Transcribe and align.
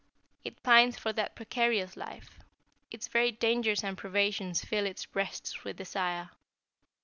It 0.43 0.63
pines 0.63 0.97
for 0.97 1.13
that 1.13 1.35
precarious 1.35 1.95
life; 1.95 2.39
its 2.89 3.07
very 3.07 3.31
dangers 3.31 3.83
and 3.83 3.95
privations 3.95 4.65
fill 4.65 4.87
its 4.87 5.05
breast 5.05 5.63
with 5.63 5.77
desire. 5.77 6.31